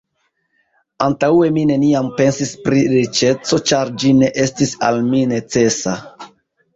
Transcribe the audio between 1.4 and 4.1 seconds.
mi neniam pensis pri riĉeco, ĉar